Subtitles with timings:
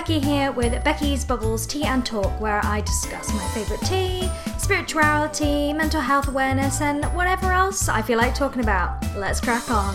[0.00, 5.74] Becky here with Becky's Bubbles Tea and Talk, where I discuss my favourite tea, spirituality,
[5.74, 8.96] mental health awareness, and whatever else I feel like talking about.
[9.14, 9.94] Let's crack on.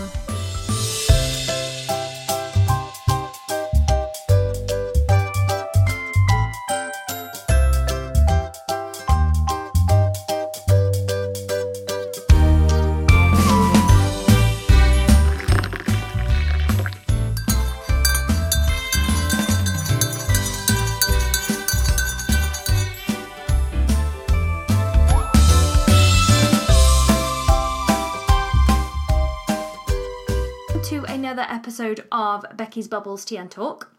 [31.86, 33.92] Episode of Becky's Bubbles Tea and Talk.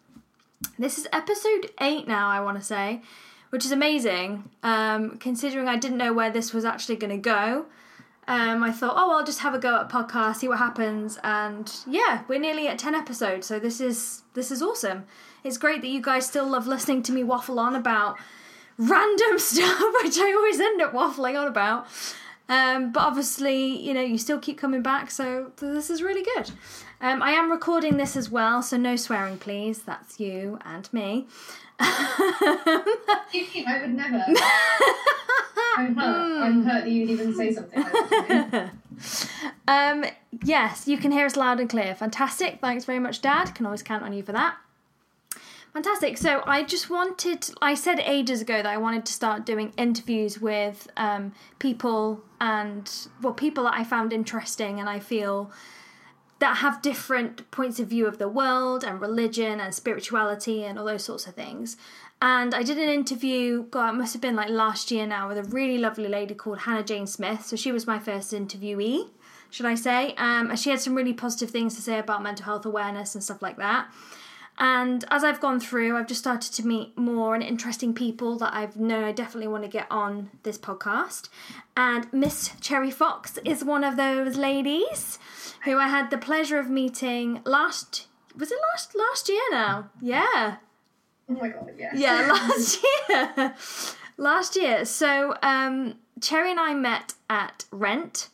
[0.78, 3.02] This is episode eight now, I want to say,
[3.50, 4.50] which is amazing.
[4.62, 7.66] Um, considering I didn't know where this was actually going to go,
[8.28, 11.73] um, I thought, oh, I'll just have a go at podcast, see what happens, and
[11.88, 15.06] yeah, we're nearly at ten episodes, so this is this is awesome.
[15.45, 18.17] It's great that you guys still love listening to me waffle on about
[18.78, 21.88] random stuff, which I always end up waffling on about.
[22.50, 26.52] Um, but obviously, you know, you still keep coming back, so this is really good.
[27.00, 29.84] Um, I am recording this as well, so no swearing, please.
[29.84, 31.28] That's you and me.
[31.80, 32.84] I
[33.81, 34.23] would never.
[35.78, 36.42] I'm hurt.
[36.42, 38.72] I'm hurt that you'd even say something like that.
[39.67, 40.06] Um,
[40.44, 41.94] yes, you can hear us loud and clear.
[41.94, 42.59] Fantastic.
[42.62, 43.54] Thanks very much, Dad.
[43.54, 44.56] Can always count on you for that.
[45.73, 46.17] Fantastic.
[46.17, 50.42] So I just wanted, I said ages ago that I wanted to start doing interviews
[50.42, 52.89] with um, people and,
[53.22, 55.52] well, people that I found interesting and I feel
[56.39, 60.85] that have different points of view of the world and religion and spirituality and all
[60.85, 61.77] those sorts of things.
[62.21, 65.38] And I did an interview, God, it must have been like last year now, with
[65.38, 67.45] a really lovely lady called Hannah Jane Smith.
[67.45, 69.09] So she was my first interviewee,
[69.52, 70.15] should I say.
[70.17, 73.23] Um, and she had some really positive things to say about mental health awareness and
[73.23, 73.87] stuff like that.
[74.60, 78.54] And as I've gone through, I've just started to meet more and interesting people that
[78.54, 81.30] I've known I definitely want to get on this podcast.
[81.76, 85.20] And Miss Cherry Fox is one of those ladies
[85.66, 89.90] who I had the pleasure of meeting last was it last last year now?
[90.02, 90.58] Yeah.
[91.30, 91.94] Oh my god, yes.
[91.98, 93.56] Yeah, last year.
[94.18, 94.86] last year.
[94.86, 98.30] So um Cherry and I met at Rent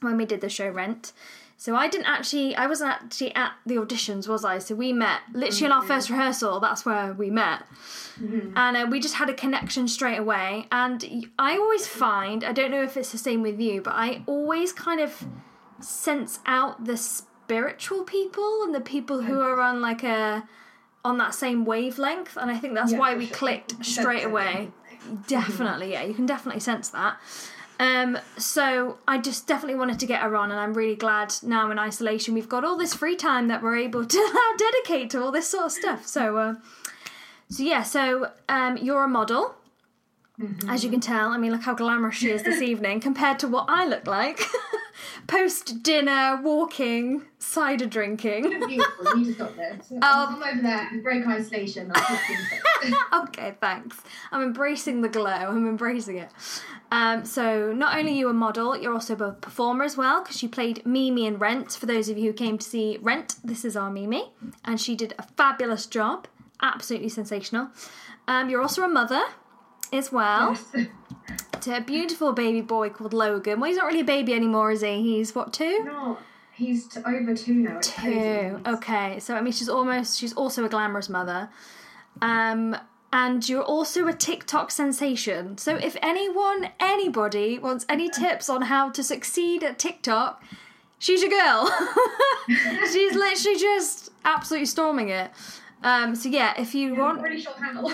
[0.00, 1.12] when we did the show Rent.
[1.58, 4.58] So I didn't actually, I wasn't actually at the auditions, was I?
[4.58, 6.60] So we met literally in our first rehearsal.
[6.60, 7.62] That's where we met,
[8.20, 10.66] and uh, we just had a connection straight away.
[10.70, 14.22] And I always find, I don't know if it's the same with you, but I
[14.26, 15.24] always kind of
[15.80, 20.46] sense out the spiritual people and the people who are on like a
[21.04, 22.36] on that same wavelength.
[22.36, 23.36] And I think that's Yeah, why we sure.
[23.36, 24.72] clicked straight away.
[25.28, 27.16] Definitely, yeah, you can definitely sense that.
[27.78, 31.70] Um, so I just definitely wanted to get her on, and I'm really glad now
[31.70, 35.22] in isolation we've got all this free time that we're able to now dedicate to
[35.22, 36.06] all this sort of stuff.
[36.06, 36.54] So, uh,
[37.48, 39.54] so yeah, so um, you're a model,
[40.68, 41.30] as you can tell.
[41.30, 44.40] I mean, look how glamorous she is this evening compared to what I look like.
[45.26, 48.42] Post dinner, walking, cider drinking.
[48.66, 49.18] Beautiful.
[49.18, 49.92] You just got this.
[50.02, 51.90] I'll come over there and break isolation.
[51.94, 52.36] I'll put you
[52.84, 53.02] in touch.
[53.28, 53.96] okay, thanks.
[54.30, 55.30] I'm embracing the glow.
[55.30, 56.30] I'm embracing it.
[56.90, 60.42] Um, so not only are you a model, you're also a performer as well because
[60.42, 61.72] you played Mimi in Rent.
[61.72, 64.32] For those of you who came to see Rent, this is our Mimi,
[64.64, 66.28] and she did a fabulous job.
[66.62, 67.68] Absolutely sensational.
[68.28, 69.22] Um, you're also a mother
[69.92, 70.58] as well
[71.68, 73.60] a beautiful baby boy called Logan.
[73.60, 75.02] Well, he's not really a baby anymore, is he?
[75.02, 75.84] He's what two?
[75.84, 76.18] No,
[76.54, 77.78] he's t- over two now.
[77.78, 78.00] It's Two.
[78.00, 78.56] crazy.
[78.66, 81.48] Okay, so I mean, she's almost she's also a glamorous mother,
[82.22, 82.76] um,
[83.12, 85.56] and you're also a TikTok sensation.
[85.58, 90.42] So if anyone, anybody wants any tips on how to succeed at TikTok,
[90.98, 91.70] she's your girl.
[92.92, 95.30] she's literally just absolutely storming it.
[95.82, 97.92] Um, so yeah, if you Yeah, want, Really short handle.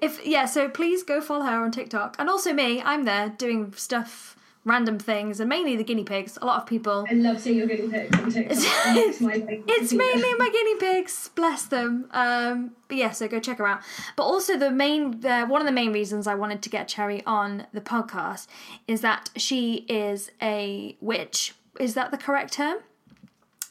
[0.00, 2.80] If yeah, so please go follow her on TikTok, and also me.
[2.82, 6.38] I'm there doing stuff, random things, and mainly the guinea pigs.
[6.40, 8.58] A lot of people I love seeing your guinea pigs on TikTok.
[8.86, 9.32] It makes my
[9.68, 9.98] It's easier.
[9.98, 12.08] mainly my guinea pigs, bless them.
[12.12, 13.80] Um, but yeah, so go check her out.
[14.16, 17.22] But also the main, uh, one of the main reasons I wanted to get Cherry
[17.26, 18.46] on the podcast
[18.86, 21.54] is that she is a witch.
[21.80, 22.78] Is that the correct term?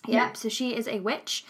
[0.07, 0.25] Yeah.
[0.27, 0.37] Yep.
[0.37, 1.45] So she is a witch.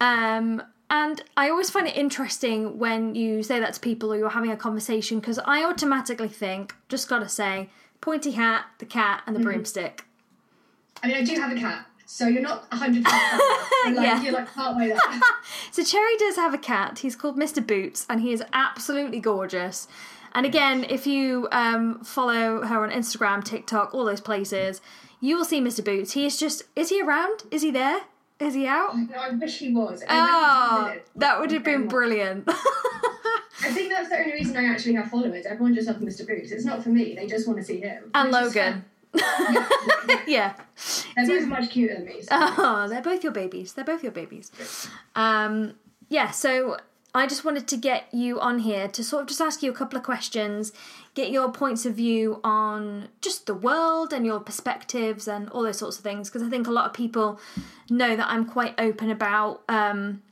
[0.00, 4.30] Um, and I always find it interesting when you say that to people or you're
[4.30, 7.68] having a conversation because I automatically think, just gotta say,
[8.00, 10.04] pointy hat, the cat, and the broomstick.
[11.02, 14.22] I mean, I do have a cat, so you're not 100% like, Yeah.
[14.22, 14.98] You're like partway there.
[15.70, 17.00] So Cherry does have a cat.
[17.00, 17.64] He's called Mr.
[17.64, 19.86] Boots, and he is absolutely gorgeous.
[20.32, 24.80] And again, if you um, follow her on Instagram, TikTok, all those places,
[25.20, 25.84] you will see Mr.
[25.84, 26.12] Boots.
[26.12, 27.44] He is just—is he around?
[27.50, 28.00] Is he there?
[28.40, 28.94] Is he out?
[29.16, 30.02] I, wish he was.
[30.08, 32.44] Oh, that would have been brilliant.
[32.48, 35.44] I think that's the only reason I actually have followers.
[35.44, 36.24] Everyone just loves Mr.
[36.26, 36.52] Boots.
[36.52, 37.14] It's not for me.
[37.16, 38.10] They just want to see him.
[38.14, 38.84] and Logan.
[39.12, 40.20] fine.
[40.28, 40.54] yeah.
[41.16, 42.22] They're both much cuter than me.
[42.22, 42.28] So.
[42.30, 43.72] Oh, they're both your babies.
[43.72, 44.52] They're both your babies.
[45.16, 45.74] Um,
[46.08, 46.76] yeah, so
[47.14, 49.74] I just wanted to get you on here to sort of just ask you a
[49.74, 50.72] couple of questions,
[51.14, 55.78] get your points of view on just the world and your perspectives and all those
[55.78, 56.28] sorts of things.
[56.28, 57.40] Because I think a lot of people
[57.88, 60.22] know that I'm quite open about um,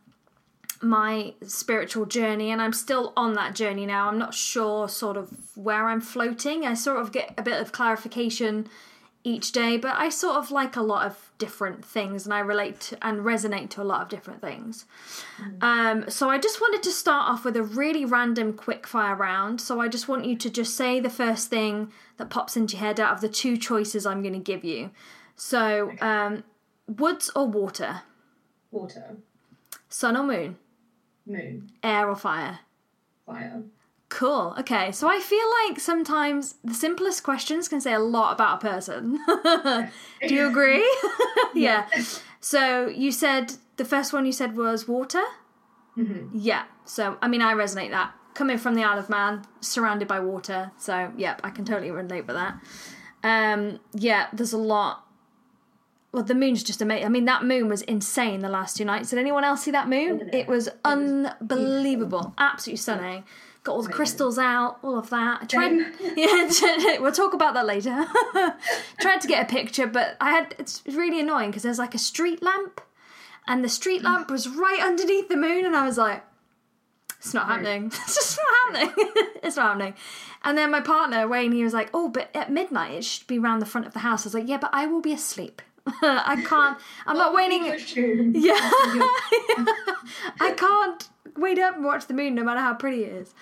[0.83, 4.09] my spiritual journey, and I'm still on that journey now.
[4.09, 6.67] I'm not sure sort of where I'm floating.
[6.67, 8.69] I sort of get a bit of clarification
[9.27, 12.79] each day, but I sort of like a lot of different things and I relate
[12.83, 14.85] to, and resonate to a lot of different things.
[15.61, 19.61] Um, so I just wanted to start off with a really random quick fire round.
[19.61, 22.87] So I just want you to just say the first thing that pops into your
[22.87, 24.91] head out of the two choices I'm going to give you.
[25.35, 26.45] So, um,
[26.87, 28.03] woods or water,
[28.71, 29.17] Water,
[29.89, 30.57] sun or moon,
[31.27, 32.61] moon, air or fire.
[33.27, 33.63] fire.
[34.09, 34.55] Cool.
[34.61, 34.93] Okay.
[34.93, 39.19] So I feel like sometimes the simplest questions can say a lot about a person.
[40.27, 40.89] Do you agree?
[41.55, 41.87] yeah.
[42.41, 45.23] So you said the first one you said was water?
[45.97, 46.31] Mhm.
[46.33, 46.65] Yeah.
[46.85, 48.13] So I mean I resonate that.
[48.35, 50.71] Coming from the Isle of Man, surrounded by water.
[50.77, 52.61] So yep, I can totally relate with that.
[53.25, 55.03] Um yeah, there's a lot
[56.13, 57.05] well, the moon's just amazing.
[57.05, 59.11] I mean, that moon was insane the last two nights.
[59.11, 60.31] Did anyone else see that moon?
[60.33, 60.47] It?
[60.49, 63.25] was unbelievable, absolutely stunning.
[63.67, 65.43] Got all the crystals out, all of that.
[65.43, 65.73] I tried,
[66.17, 68.07] yeah, we'll talk about that later.
[69.01, 70.55] tried to get a picture, but I had.
[70.57, 72.81] It's really annoying because there's like a street lamp,
[73.49, 76.23] and the street lamp was right underneath the moon, and I was like,
[77.19, 77.87] "It's not happening.
[77.87, 79.13] It's just not happening.
[79.43, 79.95] it's not happening."
[80.45, 83.41] And then my partner Wayne, he was like, "Oh, but at midnight it should be
[83.41, 85.61] round the front of the house." I was like, "Yeah, but I will be asleep.
[86.03, 86.79] I can't.
[87.05, 87.65] I'm not waiting."
[88.33, 88.55] Yeah.
[90.41, 93.35] I can't wait up and watch the moon no matter how pretty it is.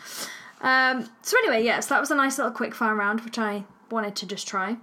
[0.61, 4.17] Um, so anyway, yes, that was a nice little quick fire round, which I wanted
[4.17, 4.77] to just try.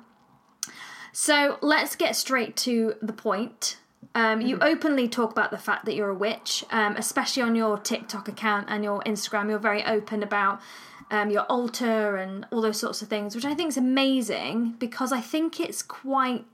[1.11, 3.77] So let's get straight to the point.
[4.13, 7.77] Um, you openly talk about the fact that you're a witch, um, especially on your
[7.77, 9.49] TikTok account and your Instagram.
[9.49, 10.61] You're very open about
[11.09, 15.11] um, your altar and all those sorts of things, which I think is amazing because
[15.11, 16.45] I think it's quite.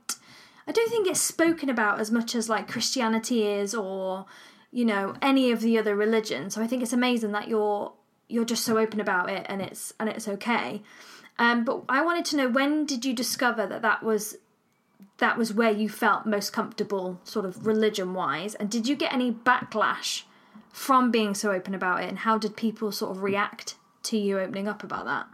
[0.66, 4.26] I don't think it's spoken about as much as like Christianity is or
[4.70, 6.54] you know any of the other religions.
[6.54, 7.92] So I think it's amazing that you're
[8.28, 10.82] you're just so open about it and it's and it's okay.
[11.38, 14.36] Um, but I wanted to know when did you discover that that was
[15.18, 19.12] that was where you felt most comfortable, sort of religion wise, and did you get
[19.12, 20.22] any backlash
[20.72, 24.38] from being so open about it, and how did people sort of react to you
[24.38, 25.26] opening up about that?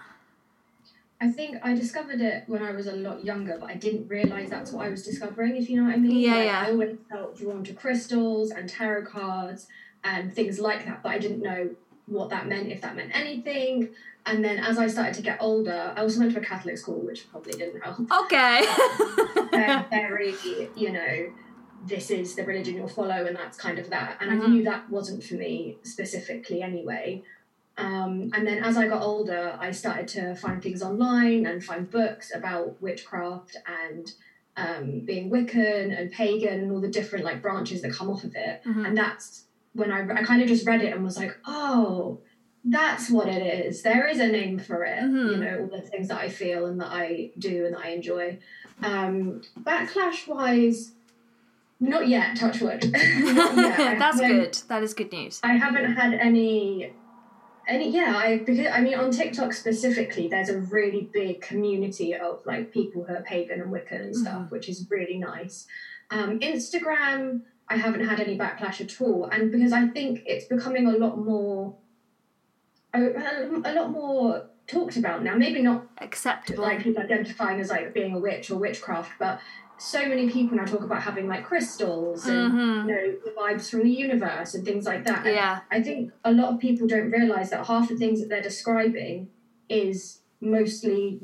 [1.24, 4.50] I think I discovered it when I was a lot younger, but I didn't realise
[4.50, 6.20] that's what I was discovering, if you know what I mean.
[6.20, 6.64] Yeah, Like, yeah.
[6.66, 9.66] I always felt drawn to crystals and tarot cards
[10.04, 11.70] and things like that, but I didn't know
[12.06, 13.88] what that meant, if that meant anything.
[14.26, 17.00] And then as I started to get older, I also went to a Catholic school,
[17.00, 18.00] which probably didn't help.
[18.24, 18.60] Okay.
[19.52, 20.34] They're very,
[20.76, 21.32] you know,
[21.86, 24.18] this is the religion you'll follow, and that's kind of that.
[24.20, 24.48] And I Mhm.
[24.50, 27.22] knew that wasn't for me specifically anyway.
[27.76, 31.90] Um, and then as I got older, I started to find things online and find
[31.90, 34.12] books about witchcraft and
[34.56, 38.34] um, being Wiccan and pagan and all the different like branches that come off of
[38.36, 38.62] it.
[38.64, 38.86] Mhm.
[38.86, 42.20] And that's when I, I kind of just read it and was like, oh,
[42.64, 43.82] that's what it is.
[43.82, 45.00] There is a name for it.
[45.02, 45.30] Mhm.
[45.32, 47.88] You know, all the things that I feel and that I do and that I
[47.88, 48.38] enjoy.
[48.82, 50.92] Um, backlash wise,
[51.80, 52.82] not yet, touch wood.
[52.92, 54.54] That's good.
[54.68, 55.40] That is good news.
[55.42, 56.92] I haven't had any
[57.66, 62.40] any yeah, I because I mean on TikTok specifically there's a really big community of
[62.44, 65.66] like people who are pagan and Wiccan and stuff, which is really nice.
[66.10, 70.86] Um, Instagram I haven't had any backlash at all, and because I think it's becoming
[70.86, 71.76] a lot more
[72.92, 73.00] a,
[73.64, 75.34] a lot more talked about now.
[75.36, 76.62] Maybe not Acceptable.
[76.62, 79.40] like people identifying as like being a witch or witchcraft, but
[79.76, 82.88] so many people now talk about having like crystals and Mhm.
[82.88, 85.26] you know the vibes from the universe and things like that.
[85.26, 85.60] And Yeah.
[85.70, 89.28] I think a lot of people don't realize that half the things that they're describing
[89.68, 91.20] is mostly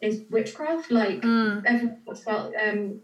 [0.00, 0.90] is witchcraft.
[0.90, 1.62] Like Mm.
[1.64, 3.00] everyone about um,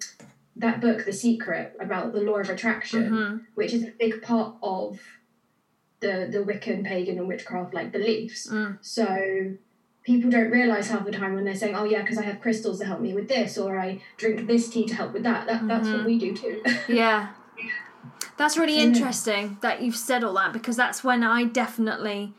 [0.56, 3.40] that book, The Secret, about the law of attraction, Mhm.
[3.54, 5.00] which is a big part of
[6.00, 8.49] the the Wiccan, pagan, and witchcraft like beliefs.
[8.50, 8.78] Mm.
[8.82, 9.54] So
[10.04, 12.78] people don't realize half the time when they're saying, "Oh yeah, because I have crystals
[12.80, 15.47] to help me with this," or I drink this tea to help with that.
[15.47, 15.97] That that's Mhm.
[15.99, 16.62] what we do too.
[16.88, 17.28] Yeah.
[18.37, 18.85] That's really Yeah.
[18.85, 22.33] interesting that you've said all that because that's when I definitely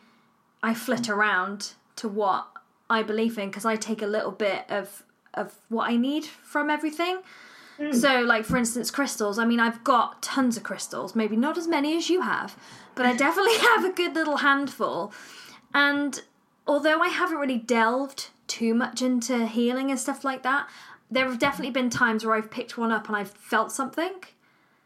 [0.64, 2.48] I flit around to what
[2.90, 5.04] I believe in because I take a little bit of
[5.34, 7.20] of what I need from everything.
[7.94, 9.40] So, like for instance, crystals.
[9.40, 11.16] I mean, I've got tons of crystals.
[11.16, 12.56] Maybe not as many as you have,
[12.94, 15.12] but I definitely have a good little handful.
[15.74, 16.22] And
[16.68, 20.68] although I haven't really delved too much into healing and stuff like that,
[21.10, 24.14] there have definitely been times where I've picked one up and I've felt something,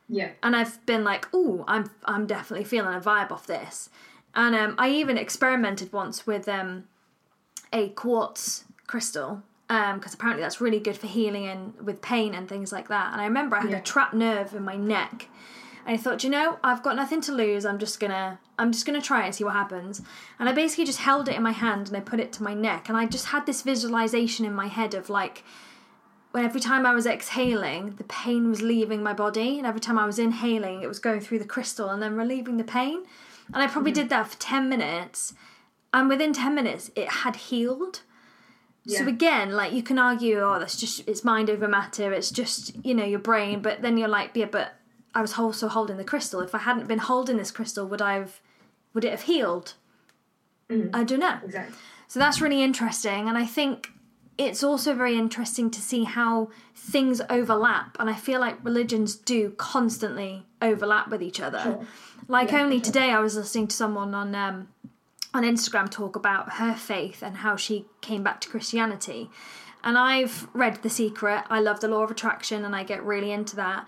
[0.10, 0.32] Yeah.
[0.42, 3.90] and I've been like, "Ooh, I'm I'm definitely feeling a vibe off this."
[4.34, 6.86] And um, I even experimented once with um,
[7.72, 12.72] a quartz crystal because apparently that's really good for healing and with pain and things
[12.72, 13.14] like that.
[13.14, 13.78] And I remember I had Yeah.
[13.78, 15.28] a trapped nerve in my neck,
[15.86, 17.66] and I thought, you know, I've got nothing to lose.
[17.66, 20.02] I'm just gonna I'm just gonna try it and see what happens.
[20.40, 22.54] And I basically just held it in my hand and I put it to my
[22.54, 25.44] neck, and I just had this visualization in my head of like
[26.32, 29.98] when every time I was exhaling, the pain was leaving my body, and every time
[29.98, 33.06] I was inhaling, it was going through the crystal and then relieving the pain.
[33.54, 33.96] And I probably mm.
[33.96, 35.34] did that for 10 minutes,
[35.94, 38.02] and within 10 minutes, it had healed.
[38.88, 42.14] So again, like you can argue, oh, that's just it's mind over matter.
[42.14, 44.76] It's just you know your brain, but then you're like, yeah, but
[45.16, 46.42] I was also holding the crystal.
[46.42, 48.42] If I hadn't been holding this crystal, would I have?
[48.94, 49.74] Would it have healed?
[50.70, 51.40] I don't know.
[51.44, 51.76] Exactly.
[52.08, 53.28] So that's really interesting.
[53.30, 53.90] And I think
[54.38, 57.98] it's also very interesting to see how things overlap.
[58.00, 61.62] And I feel like religions do constantly overlap with each other.
[61.62, 61.88] Sure.
[62.28, 62.86] Like Yeah, only sure.
[62.86, 64.70] today, I was listening to someone on um,
[65.34, 69.30] on Instagram talk about her faith and how she came back to Christianity.
[69.84, 71.44] And I've read The Secret.
[71.50, 73.88] I love the law of attraction, and I get really into that.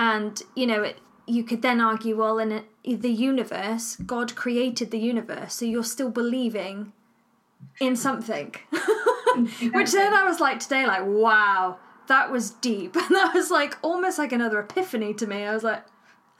[0.00, 4.90] And you know, it, you could then argue, well, in it, the universe, God created
[4.90, 6.94] the universe, so you're still believing
[7.78, 8.54] in something.
[9.74, 11.76] Which then I was like today, like, wow,
[12.08, 12.96] that was deep.
[12.96, 15.44] And that was like almost like another epiphany to me.
[15.44, 15.84] I was like,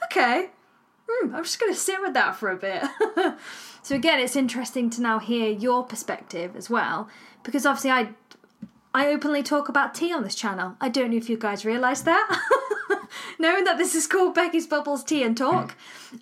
[0.04, 0.48] okay,
[1.06, 2.82] hmm, I'm just going to sit with that for a bit.
[3.82, 7.08] so again, it's interesting to now hear your perspective as well,
[7.42, 8.08] because obviously I.
[8.92, 10.74] I openly talk about tea on this channel.
[10.80, 12.40] I don't know if you guys realise that.
[13.40, 15.74] Knowing that this is called Becky's Bubbles Tea and Talk.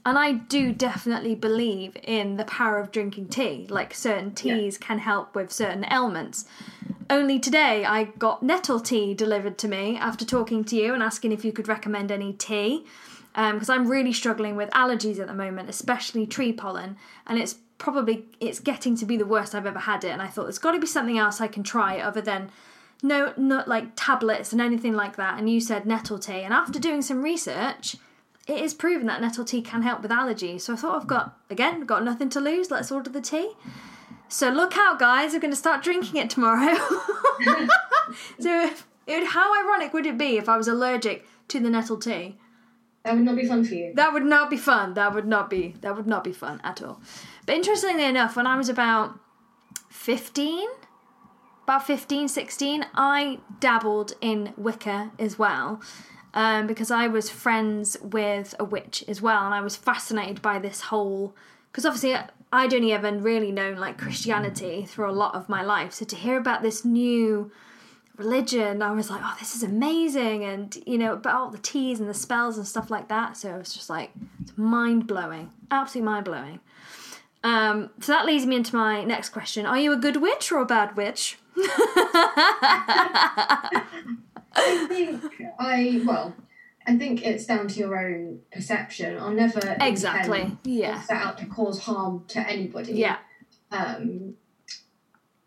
[0.06, 3.66] And I do definitely believe in the power of drinking tea.
[3.68, 6.44] Like certain teas can help with certain ailments.
[7.10, 11.32] Only today I got nettle tea delivered to me after talking to you and asking
[11.32, 12.86] if you could recommend any tea.
[13.34, 16.96] Um, because I'm really struggling with allergies at the moment, especially tree pollen,
[17.26, 20.10] and it's probably it's getting to be the worst I've ever had it.
[20.10, 22.50] And I thought there's got to be something else I can try other than
[23.02, 25.38] no, not like tablets and anything like that.
[25.38, 27.96] And you said nettle tea, and after doing some research,
[28.46, 30.62] it is proven that nettle tea can help with allergies.
[30.62, 32.70] So I thought I've got again got nothing to lose.
[32.70, 33.52] Let's order the tea.
[34.28, 35.32] So look out, guys!
[35.32, 36.76] We're going to start drinking it tomorrow.
[38.38, 41.96] so if, it, how ironic would it be if I was allergic to the nettle
[41.96, 42.36] tea?
[43.04, 43.92] That would not be fun for you.
[43.94, 44.94] That would not be fun.
[44.94, 45.74] That would not be.
[45.80, 47.00] That would not be fun at all.
[47.46, 49.18] But interestingly enough, when I was about
[49.88, 50.68] 15,
[51.68, 55.82] about 15, 16, I dabbled in Wicca as well.
[56.32, 60.58] Um, because I was friends with a witch as well, and I was fascinated by
[60.58, 61.34] this whole.
[61.70, 62.16] Because obviously,
[62.50, 65.92] I'd only ever really known like Christianity through a lot of my life.
[65.92, 67.50] So to hear about this new
[68.16, 70.44] religion, I was like, oh, this is amazing.
[70.44, 73.36] And, you know, about all the teas and the spells and stuff like that.
[73.36, 74.10] So it was just like,
[74.40, 75.50] it's mind blowing.
[75.70, 76.60] Absolutely mind blowing.
[77.44, 79.66] Um, so that leads me into my next question.
[79.66, 81.38] Are you a good witch or a bad witch?
[84.54, 85.22] I think
[85.58, 86.34] I well,
[86.86, 89.18] I think it's down to your own perception.
[89.18, 90.56] I'll never Exactly.
[90.64, 91.00] Yeah.
[91.02, 92.92] set out to cause harm to anybody.
[92.94, 93.18] Yeah.
[93.70, 94.34] Um,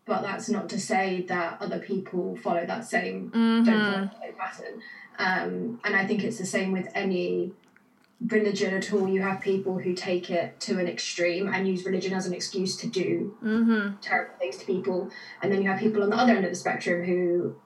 [0.04, 3.64] but that's not to say that other people follow that same Mhm.
[3.64, 4.82] don't follow same pattern.
[5.18, 7.52] Um, and I think it's the same with any
[8.26, 9.08] religion at all.
[9.08, 12.76] You have people who take it to an extreme and use religion as an excuse
[12.78, 13.96] to do Mm-hmm.
[14.00, 15.10] terrible things to people,
[15.42, 17.56] and then you have people on the other end of the spectrum who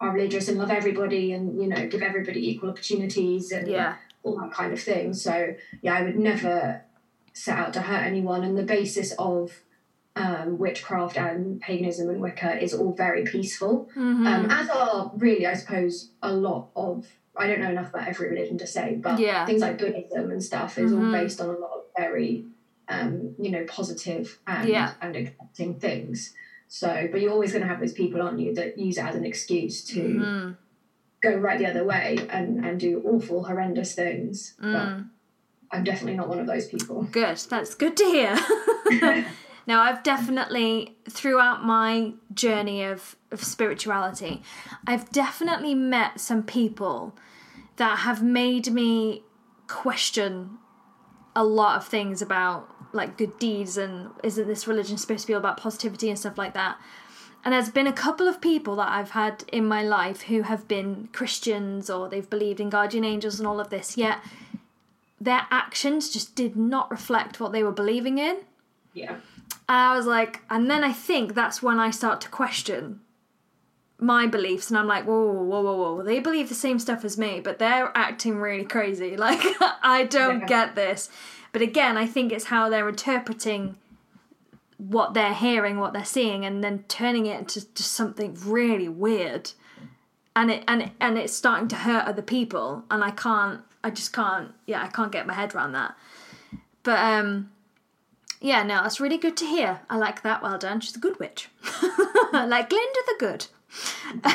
[0.00, 3.96] are religious and love everybody and you know give everybody equal opportunities and Yeah.
[4.22, 5.14] all that kind of thing.
[5.14, 6.82] So yeah, I would never
[7.32, 9.60] set out to hurt anyone, and the basis of
[10.16, 13.88] um, witchcraft and paganism and Wicca is all very peaceful.
[13.96, 14.26] Mm-hmm.
[14.26, 17.06] Um, as are really, I suppose, a lot of.
[17.36, 19.44] I don't know enough about every religion to say, but Yeah.
[19.46, 21.06] things like Buddhism and stuff is Mhm.
[21.06, 22.46] all based on a lot of very,
[22.88, 24.92] um, you know, positive and Yeah.
[25.00, 26.34] and accepting things.
[26.68, 29.14] So, but you're always going to have those people, aren't you, that use it as
[29.14, 30.52] an excuse to Mm-hmm.
[31.22, 34.54] go right the other way and and do awful, horrendous things.
[34.58, 35.08] But Mm.
[35.72, 37.02] I'm definitely not one of those people.
[37.10, 37.38] Good.
[37.48, 38.36] That's good to hear.
[39.66, 44.42] now, I've definitely, throughout my journey of, of spirituality,
[44.86, 47.16] I've definitely met some people
[47.76, 49.22] that have made me
[49.66, 50.58] question
[51.34, 55.34] a lot of things about like good deeds and isn't this religion supposed to be
[55.34, 56.78] all about positivity and stuff like that.
[57.44, 60.68] And there's been a couple of people that I've had in my life who have
[60.68, 64.18] been Christians or they've believed in guardian angels and all of this, yet
[65.20, 68.38] their actions just did not reflect what they were believing in.
[68.94, 69.16] Yeah.
[69.68, 73.00] And I was like, and then I think that's when I start to question
[73.98, 77.16] my beliefs, and I'm like, whoa, whoa, whoa, whoa, they believe the same stuff as
[77.16, 79.16] me, but they're acting really crazy.
[79.26, 79.40] Like,
[79.82, 80.46] I don't Yeah.
[80.46, 81.08] get this.
[81.52, 83.76] But again, I think it's how they're interpreting
[84.76, 89.52] what they're hearing, what they're seeing, and then turning it into just something really weird.
[90.36, 93.90] And it and it, and it's starting to hurt other people, and I can't, I
[93.90, 95.94] just can't, yeah, I can't get my head around that.
[96.82, 97.50] But um,
[98.44, 99.80] yeah, no, that's really good to hear.
[99.88, 100.42] I like that.
[100.42, 100.80] Well done.
[100.80, 101.48] She's a good witch.
[102.34, 103.46] like Glinda the Good.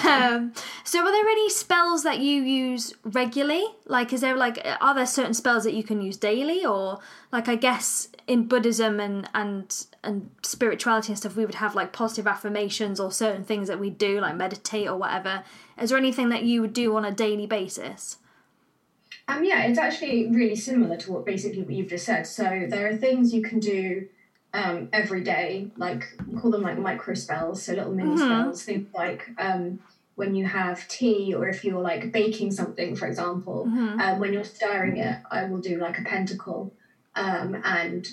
[0.04, 0.52] um,
[0.84, 3.64] so, are there any spells that you use regularly?
[3.86, 6.98] Like, is there like, are there certain spells that you can use daily, or
[7.32, 11.94] like, I guess in Buddhism and and and spirituality and stuff, we would have like
[11.94, 15.44] positive affirmations or certain things that we do, like meditate or whatever.
[15.80, 18.18] Is there anything that you would do on a daily basis?
[19.30, 22.26] Um, yeah, it's actually really similar to what basically what you've just said.
[22.26, 24.08] So there are things you can do
[24.54, 26.04] um, every day, like
[26.42, 28.64] call them like micro spells, so little mini spells.
[28.64, 29.80] Things like um,
[30.16, 33.66] when you have tea, or if you're like baking something, for example,
[34.02, 36.74] um, when you're stirring it, I will do like a pentacle
[37.16, 38.08] um, and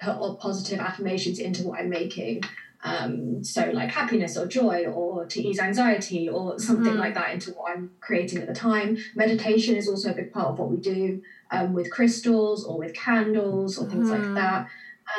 [0.00, 2.44] put all positive affirmations into what I'm making.
[2.82, 7.50] Um, so like happiness or joy or to ease anxiety or something like that into
[7.50, 8.96] what I'm creating at the time.
[9.14, 11.20] Meditation is also a big part of what we do
[11.50, 14.68] um, with crystals or with candles or things like that.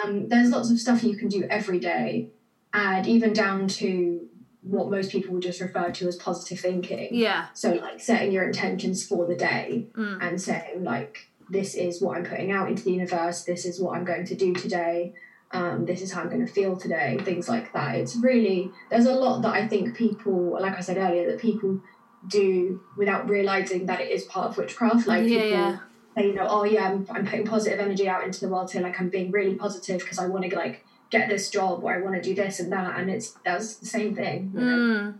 [0.04, 2.30] Um, there's lots of stuff you can do every day,
[2.74, 4.28] and even down to
[4.62, 7.10] what most people would just refer to as positive thinking.
[7.12, 7.48] Yeah.
[7.54, 10.18] So, like setting your intentions for the day Mm.
[10.22, 13.98] and saying, like, this is what I'm putting out into the universe, this is what
[13.98, 15.14] I'm going to do today,
[15.54, 17.96] um, this is how I'm going to feel today, things like that.
[17.96, 21.82] It's really, there's a lot that I think people, like I said earlier, that people
[22.28, 25.08] do without realizing that it is part of witchcraft.
[25.08, 25.80] Like, Yeah, people yeah.
[26.16, 28.84] say, you know, oh, yeah, I'm, I'm putting positive energy out into the world today,
[28.84, 32.02] like, I'm being really positive because I want to, like, get this job or I
[32.02, 33.00] want to do this and that.
[33.00, 34.52] And it's, that's the same thing.
[34.54, 34.78] You know?
[34.78, 35.18] Mm.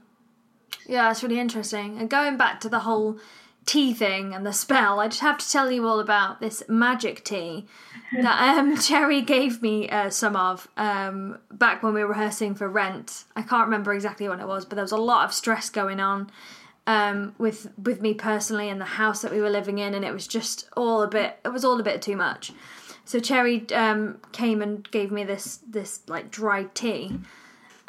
[0.88, 1.98] Yeah, that's really interesting.
[1.98, 3.18] And going back to the whole
[3.66, 7.24] tea thing and the spell, I just have to tell you all about this magic
[7.24, 7.66] tea
[8.14, 12.68] that um, Cherry gave me uh, some of um, back when we were rehearsing for
[12.68, 13.26] Rent.
[13.36, 16.00] I can't remember exactly when it was, but there was a lot of stress going
[16.00, 16.32] on
[16.88, 20.12] um, with with me personally and the house that we were living in, and it
[20.12, 21.40] was just all a bit.
[21.46, 22.52] It was all a bit too much.
[23.06, 27.20] So Cherry um, came and gave me this this like dried tea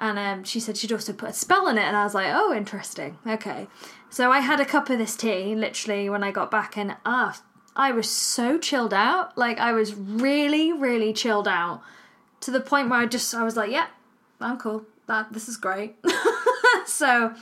[0.02, 2.26] and um, she said she'd also put a spell in it and i was like
[2.28, 3.68] oh interesting okay
[4.12, 7.42] so i had a cup of this tea literally when i got back and ah
[7.75, 9.37] i was so chilled out.
[9.38, 11.81] Like i was really really chilled out
[12.40, 13.87] to the point where i just i was like yeah
[14.40, 14.85] i'm cool.
[15.07, 15.96] That this is great.
[16.85, 17.35] So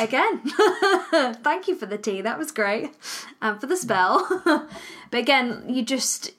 [0.00, 0.40] again
[1.46, 2.20] thank you for the tea.
[2.22, 2.90] That was great.
[3.40, 4.16] And for the spell.
[5.10, 6.32] But again you just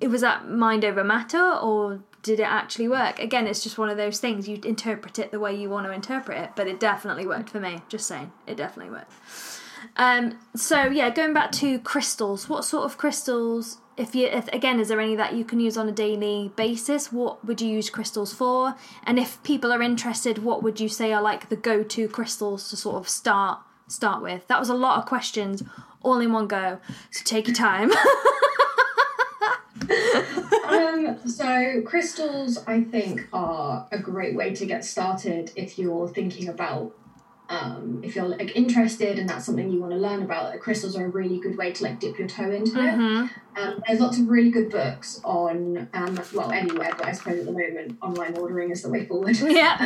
[0.00, 3.18] it was that mind over matter or did it actually work?
[3.18, 4.48] Again it's just one of those things.
[4.48, 7.60] You interpret it the way you want to interpret it but it definitely worked for
[7.60, 7.82] me.
[7.88, 9.12] Just saying it definitely worked.
[9.96, 12.48] Um so yeah going back to crystals.
[12.48, 15.76] What sort of crystals if you if, again is there any that you can use
[15.76, 17.12] on a daily basis?
[17.12, 18.74] What would you use crystals for?
[19.04, 22.76] And if people are interested what would you say are like the go-to crystals to
[22.76, 24.46] sort of start start with?
[24.46, 25.62] That was a lot of questions
[26.02, 26.78] all in one go.
[27.10, 27.90] So take your time
[30.68, 36.48] um, so crystals, I think, are a great way to get started if you're thinking
[36.48, 36.92] about,
[37.48, 40.58] um, if you're like interested and that's something you want to learn about.
[40.60, 42.94] Crystals are a really good way to like dip your toe into it.
[42.94, 43.30] Mhm.
[43.56, 47.46] Um, there's lots of really good books on, um, well, anywhere, but I suppose at
[47.46, 49.36] the moment online ordering is the way forward.
[49.40, 49.76] yeah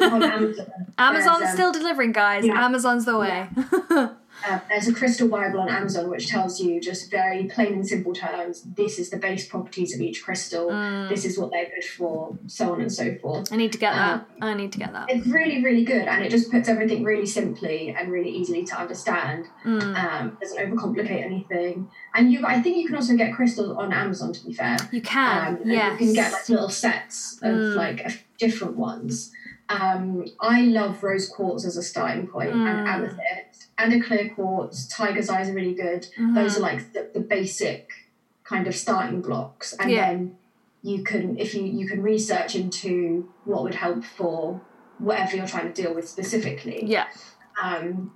[0.00, 0.66] Um, on Amazon.
[0.98, 2.46] Amazon's um, still delivering, guys.
[2.46, 2.64] yeah.
[2.64, 3.48] Amazon's the way.
[4.46, 8.12] Uh, there's a crystal Bible on Amazon which tells you just very plain and simple
[8.12, 8.62] terms.
[8.62, 10.68] This is the base properties of each crystal.
[10.68, 11.08] Mm.
[11.08, 13.52] This is what they're good for, so on and so forth.
[13.52, 14.20] I need to get that.
[14.20, 15.10] Um, I need to get that.
[15.10, 18.76] It's really, really good, and it just puts everything really simply and really easily to
[18.78, 19.46] understand.
[19.64, 19.82] Mm.
[19.96, 22.44] Um, doesn't overcomplicate anything, and you.
[22.46, 24.32] I think you can also get crystals on Amazon.
[24.32, 25.92] To be fair, You can, um, yes.
[26.00, 27.74] you can get like little sets of Mm.
[27.76, 29.32] like different ones.
[29.70, 32.66] Um, I love rose quartz as a starting point, Mm.
[32.68, 34.86] and amethyst, and a clear quartz.
[34.88, 36.06] Tiger's eyes are really good.
[36.18, 36.34] Mhm.
[36.34, 37.88] Those are like the, the basic
[38.42, 40.06] kind of starting blocks, and Yeah.
[40.08, 40.36] then
[40.82, 44.60] you can if you you can research into what would help for
[44.98, 46.82] whatever you're trying to deal with specifically.
[46.84, 47.06] Yeah.
[47.62, 48.12] Um,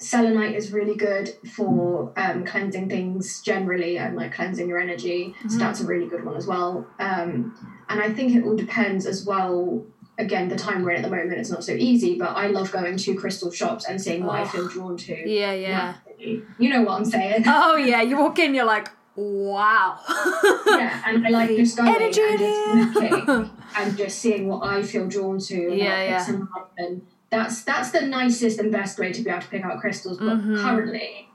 [0.00, 5.34] selenite is really good for um, cleansing things generally and like cleansing your energy.
[5.48, 5.58] So Mhm.
[5.58, 6.86] that's a really good one as well.
[7.00, 7.54] Um,
[7.88, 9.84] and I think it all depends as well
[10.18, 12.16] again, the time we're in at the moment, it's not so easy.
[12.18, 14.46] But I love going to crystal shops and seeing what I Oh.
[14.46, 15.28] feel drawn to.
[15.28, 15.94] Yeah, yeah.
[16.18, 17.44] You know what I'm saying?
[17.46, 19.98] Oh yeah, you walk in, you're like, wow.
[20.66, 24.82] yeah, and I like just going Energy and just looking and just seeing what I
[24.82, 25.68] feel drawn to.
[25.68, 26.36] And Yeah, yeah.
[26.56, 29.78] up and that's that's the nicest and best way to be able to pick out
[29.80, 30.18] crystals.
[30.18, 30.60] But Mhm.
[30.60, 31.28] currently,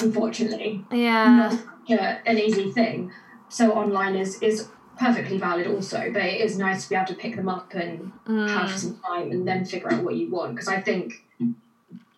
[0.00, 1.56] unfortunately, yeah.
[1.88, 3.12] not an easy thing.
[3.48, 4.68] So online is is
[5.06, 8.12] perfectly valid also, but it is nice to be able to pick them up and
[8.26, 8.48] Mm.
[8.56, 10.54] have some time and then figure out what you want.
[10.54, 11.06] Because I think,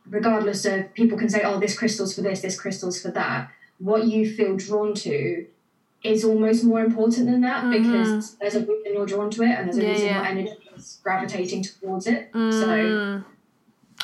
[0.09, 4.07] regardless of people can say, "Oh, this crystal's for this, this crystal's for that," what
[4.07, 5.47] you feel drawn to
[6.03, 9.67] is almost more important than that because there's a reason you're drawn to it and
[9.67, 9.87] there's a Mm-hmm.
[9.89, 10.17] Yeah, reason yeah.
[10.17, 12.29] your energy is gravitating towards it.
[12.33, 13.25] So Mm.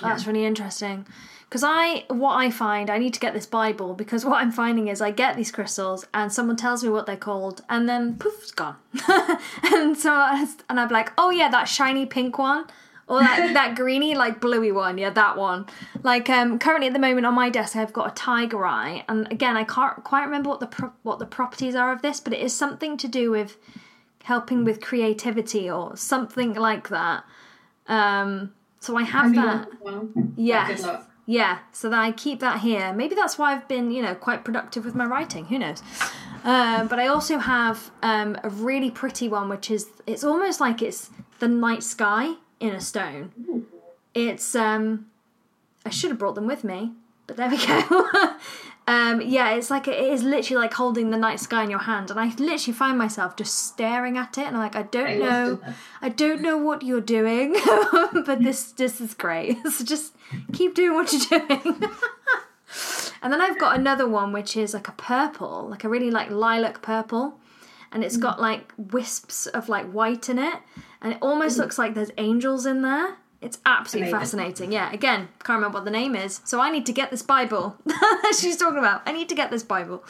[0.00, 1.06] That's really interesting.
[1.50, 4.86] Because I, what I find, I need to get this Bible because what I'm finding
[4.86, 8.34] is I get these crystals and someone tells me what they're called and then poof,
[8.40, 8.76] it's gone.
[9.64, 12.66] and so, I- and I'm like, oh yeah, that shiny pink one.
[13.08, 15.66] Or that, that greeny, like bluey one, yeah, that one.
[16.04, 19.26] Like um, currently at the moment on my desk, I've got a tiger eye, and
[19.32, 22.32] again, I can't quite remember what the pro- what the properties are of this, but
[22.32, 23.56] it is something to do with
[24.22, 27.24] helping with creativity or something like that.
[27.88, 29.68] Um, so I have that.
[30.36, 30.82] Yes.
[31.30, 32.92] Yeah, so that I keep that here.
[32.92, 35.44] Maybe that's why I've been, you know, quite productive with my writing.
[35.44, 35.80] Who knows?
[36.42, 40.82] Um, but I also have um, a really pretty one, which is it's almost like
[40.82, 43.30] it's the night sky in a stone.
[44.12, 45.06] It's um,
[45.86, 46.94] I should have brought them with me,
[47.28, 48.08] but there we go.
[48.86, 52.10] um, yeah, it's like it is literally like holding the night sky in your hand,
[52.10, 55.14] and I literally find myself just staring at it, and I'm like, I don't I
[55.16, 55.60] know.
[56.02, 57.52] I don't know what you're doing,
[58.12, 59.58] but this this is great.
[59.70, 60.14] So just
[60.52, 61.62] keep doing what you're doing.
[63.22, 66.30] and then I've got another one which is like a purple, like a really like
[66.30, 67.38] lilac purple,
[67.92, 70.58] and it's got like wisps of like white in it,
[71.00, 73.18] and it almost looks like there's angels in there.
[73.40, 74.20] It's absolutely Amazing.
[74.20, 74.72] fascinating.
[74.72, 77.74] Yeah, again, can't remember what the name is, so I need to get this Bible
[77.86, 79.00] that she's talking about.
[79.06, 80.04] I need to get this Bible.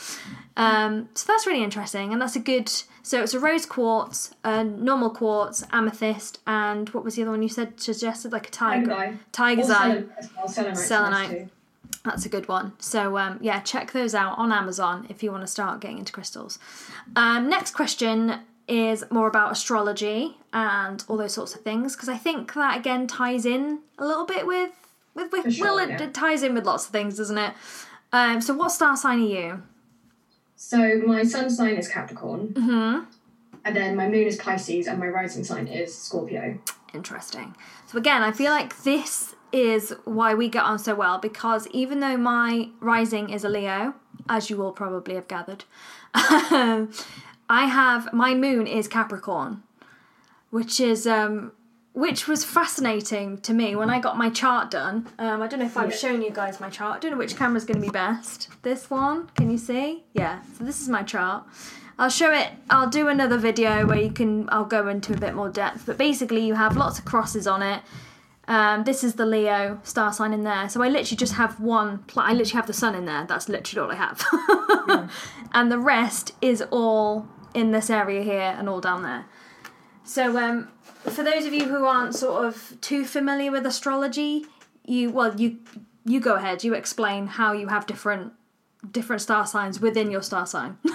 [0.57, 2.69] Um, so that's really interesting, and that's a good.
[3.03, 7.43] So it's a rose quartz, a normal quartz, amethyst, and what was the other one
[7.43, 8.33] you said suggested?
[8.33, 9.15] Like a tiger, eye.
[9.31, 10.03] tiger's eye.
[10.49, 10.77] selenite well.
[10.77, 11.49] Selenite.
[12.05, 12.73] That's a good one.
[12.79, 16.13] So um, yeah, check those out on Amazon if you want to start getting into
[16.13, 16.59] crystals.
[17.15, 18.41] Um, next question
[18.71, 23.07] is more about astrology and all those sorts of things because I think that again
[23.07, 24.71] ties in a little bit with
[25.15, 26.03] with, with sure, well, it, yeah.
[26.03, 27.53] it ties in with lots of things, doesn't it?
[28.13, 29.63] Um, so what star sign are you?
[30.55, 33.01] So my sun sign is Capricorn, hmm
[33.65, 36.59] and then my moon is Pisces, and my rising sign is Scorpio.
[36.95, 37.55] Interesting.
[37.87, 42.01] So again, I feel like this is why we get on so well because even
[42.01, 43.95] though my rising is a Leo,
[44.29, 45.65] as you all probably have gathered,
[47.51, 49.63] I have my moon is Capricorn,
[50.51, 51.53] which is um
[51.93, 55.09] which was fascinating to me when I got my chart done.
[55.19, 55.97] Um, I don't know if I've Yeah.
[55.97, 56.97] shown you guys my chart.
[56.97, 58.49] I don't know which camera's going to be best.
[58.63, 60.05] This one, can you see?
[60.15, 60.39] Yeah.
[60.57, 61.43] So this is my chart.
[61.99, 62.49] I'll show it.
[62.71, 64.49] I'll do another video where you can.
[64.51, 65.85] I'll go into a bit more depth.
[65.85, 67.83] But basically, you have lots of crosses on it.
[68.47, 70.69] Um, this is the Leo star sign in there.
[70.69, 71.99] So I literally just have one.
[72.07, 73.27] Pl- I literally have the sun in there.
[73.29, 75.11] That's literally all I have.
[75.53, 79.27] and the rest is all in this area here and all down there.
[80.05, 80.69] So um,
[81.03, 84.47] for those of you who aren't sort of too familiar with astrology,
[84.85, 85.59] you well you
[86.05, 86.65] you go ahead.
[86.65, 88.33] You explain how you have different
[88.91, 90.79] different star signs within your star sign.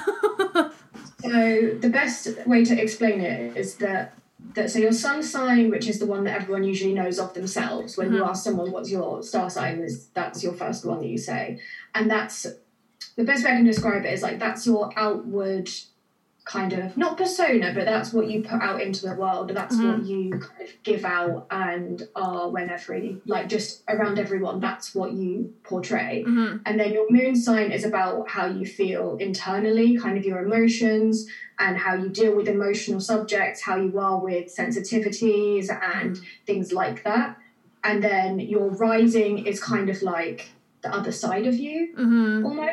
[1.26, 4.14] So the best way to explain it is that
[4.54, 7.98] that so your sun sign, which is the one that everyone usually knows of themselves,
[7.98, 11.18] when you ask someone what's your star sign, is that's your first one that you
[11.18, 11.60] say,
[11.96, 12.46] and that's
[13.16, 15.70] the best way I can describe it is like that's your outward
[16.46, 19.50] kind of not persona, but that's what you put out into the world.
[19.50, 20.08] That's what mm.
[20.08, 24.60] you kind of give out and are when every like just around everyone.
[24.60, 26.24] That's what you portray.
[26.26, 26.58] Mm-hmm.
[26.68, 31.28] And then your moon sign is about how you feel internally, kind of your emotions
[31.58, 36.24] and how you deal with emotional subjects, how you are with sensitivities and mm.
[36.46, 37.38] things like that.
[37.84, 40.50] And then your rising is kind of like
[40.84, 42.46] the other side of you mm-hmm.
[42.46, 42.72] almost.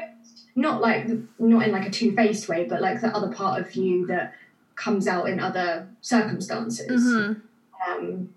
[0.55, 4.07] Not like not in like a two-faced way, but like the other part of you
[4.07, 4.35] that
[4.75, 7.03] comes out in other circumstances.
[7.03, 7.41] Mm-hmm.
[7.91, 8.35] Um,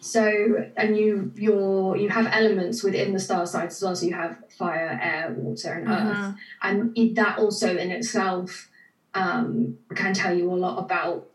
[0.00, 3.96] so and you your you have elements within the star signs as well.
[3.96, 6.36] So you have fire, air, water, and earth, Mhm.
[6.62, 8.68] and that also in itself
[9.14, 11.28] um, can tell you a lot about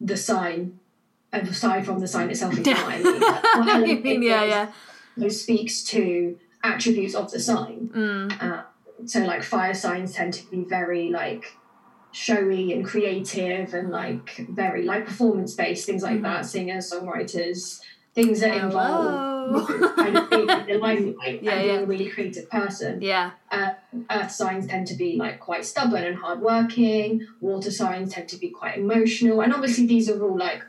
[0.00, 0.78] the sign.
[1.32, 3.20] Aside from the sign itself, if you know what I mean.
[3.20, 4.72] Like, what I element mean, it yeah, is yeah.
[5.18, 7.90] that speaks to attributes of the sign.
[7.92, 8.42] Mm.
[8.42, 8.62] Uh,
[9.04, 11.56] so like fire signs tend to be very like
[12.12, 17.80] showy and creative and like very like performance based things like that singers songwriters
[18.14, 19.88] things that involve Hello.
[19.96, 23.32] kind of being in the limelight Yeah, and being a really creative person Yeah.
[23.50, 23.72] uh,
[24.10, 28.48] earth signs tend to be like quite stubborn and hardworking water signs tend to be
[28.48, 30.62] quite emotional and obviously these are all like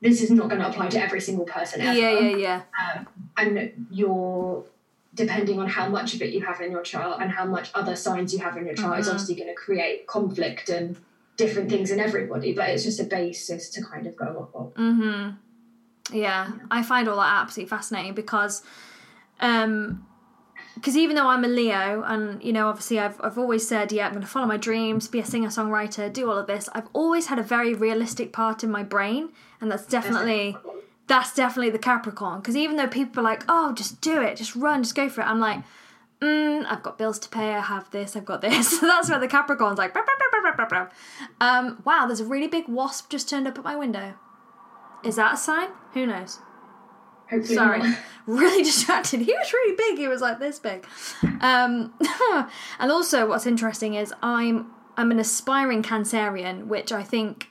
[0.00, 2.62] this is not going to apply to every single person ever Yeah, yeah, yeah.
[2.96, 4.64] um, and you're
[5.14, 7.94] depending on how much of it you have in your chart and how much other
[7.96, 9.10] signs you have in your chart is Mhm.
[9.12, 10.96] obviously going to create conflict and
[11.36, 14.74] different things in everybody but it's just a basis to kind of go off of
[14.74, 15.30] Mm-hmm.
[16.16, 18.62] Yeah, I find all that absolutely fascinating because,
[19.40, 20.06] um,
[20.74, 24.04] because even though I'm a Leo, and you know, obviously, I've I've always said, yeah,
[24.06, 26.68] I'm going to follow my dreams, be a singer songwriter, do all of this.
[26.74, 29.30] I've always had a very realistic part in my brain,
[29.62, 30.56] and that's definitely
[31.06, 32.40] that's definitely the Capricorn.
[32.40, 35.20] Because even though people are like, oh, just do it, just run, just go for
[35.20, 35.62] it, I'm like.
[36.20, 37.52] Mm, I've got bills to pay.
[37.52, 38.16] I have this.
[38.16, 38.80] I've got this.
[38.80, 39.94] So that's where the Capricorn's like.
[41.40, 44.14] Um, wow, there's a really big wasp just turned up at my window.
[45.04, 45.68] Is that a sign?
[45.92, 46.38] Who knows?
[47.30, 47.78] Hopefully Sorry.
[47.80, 47.98] not.
[48.26, 49.20] Really distracted.
[49.20, 49.98] He was really big.
[49.98, 50.86] He was like this big.
[51.42, 51.92] Um,
[52.78, 57.50] and also, what's interesting is I'm I'm an aspiring Cancerian, which I think,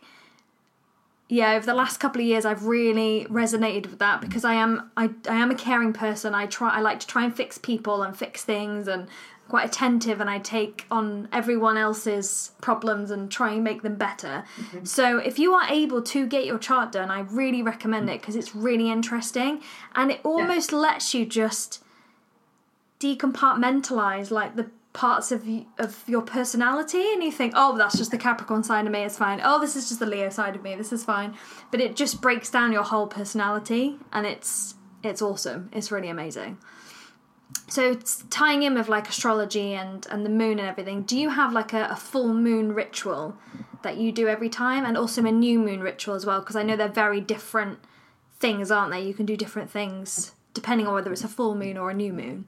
[1.34, 4.92] yeah, over the last couple of years, I've really resonated with that because I am
[4.96, 6.36] I I am a caring person.
[6.36, 9.08] I try I like to try and fix people and fix things and
[9.50, 14.44] quite attentive and I take on everyone else's problems and try and make them better.
[14.58, 14.86] Mm-hmm.
[14.86, 18.36] So if you are able to get your chart done, I really recommend it because
[18.36, 19.60] it's really interesting
[19.96, 21.84] and it almost lets you just
[23.00, 25.44] decompartmentalize like the parts of
[25.80, 29.18] of your personality and you think oh that's just the capricorn side of me it's
[29.18, 29.42] fine.
[29.44, 31.36] Oh this is just the leo side of me this is fine.
[31.72, 35.70] But it just breaks down your whole personality and it's it's awesome.
[35.74, 36.60] It's really amazing.
[37.68, 37.96] So
[38.30, 41.74] tying in with like astrology and and the moon and everything do you have like
[41.74, 43.36] a, a full moon ritual
[43.82, 44.86] that you do every time?
[44.86, 47.80] And also a new moon ritual as well because i know they're very different
[48.40, 49.02] things aren't they?
[49.02, 52.14] You can do different things depending on whether it's a full moon or a new
[52.14, 52.46] moon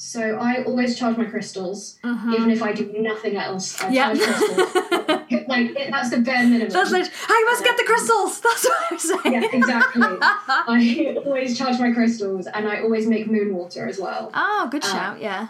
[0.00, 3.88] so i always charge my crystals even if i do nothing else i.
[3.88, 4.08] Yeah.
[5.48, 8.78] like it, that's the bare minimum that's like i must get the crystals that's what
[8.92, 13.88] i'm saying yeah exactly i always charge my crystals and i always make moon water
[13.88, 15.48] as well oh good Uh, shout yeah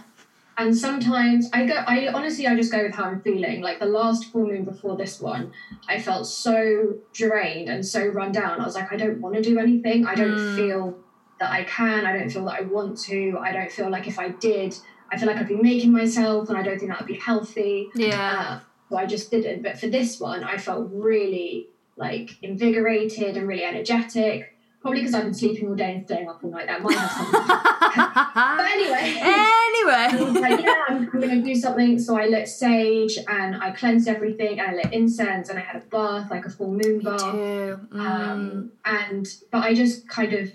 [0.60, 1.74] and sometimes I go.
[1.86, 3.60] I honestly, I just go with how I'm feeling.
[3.60, 5.52] Like the last full moon before this one,
[5.88, 8.60] I felt so drained and so run down.
[8.60, 10.04] I was like, I don't want to do anything.
[10.04, 10.56] I don't Mm.
[10.56, 10.98] feel
[11.40, 12.06] that I can.
[12.06, 13.38] I don't feel that I want to.
[13.40, 14.76] I don't feel like if I did,
[15.10, 17.88] I feel like I'd be making myself, and I don't think that would be healthy.
[17.94, 19.62] yeah Uh, so I just didn't.
[19.62, 24.54] But for this one, I felt really like invigorated and really energetic.
[24.80, 26.68] Probably because I've been sleeping all day and staying up all night.
[26.68, 27.40] That might have something.
[28.38, 29.20] But anyway.
[29.20, 31.98] I was anyway like, yeah, I'm, I'm going to do something.
[31.98, 35.82] So I lit sage and I cleansed everything and I lit incense and I had
[35.82, 37.20] a bath, like a full moon bath.
[37.20, 37.80] Too.
[37.92, 38.00] Mm.
[38.00, 40.50] Um, and but I just kind of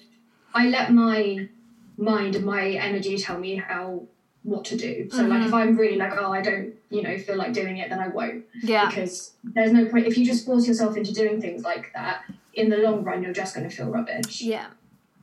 [0.54, 1.48] I let my
[1.98, 4.04] mind and my energy tell me how
[4.44, 5.10] what to do.
[5.10, 5.48] So like Mhm.
[5.48, 8.10] if I'm really like, oh, I don't, you know, feel like doing it, then I
[8.10, 11.92] won't yeah because there's no point if you just force yourself into doing things like
[11.94, 12.24] that.
[12.54, 14.42] In the long run, you're just going to feel rubbish.
[14.42, 14.68] Yeah.